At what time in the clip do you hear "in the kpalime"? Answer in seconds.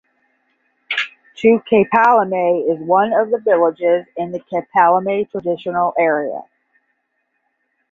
4.17-5.29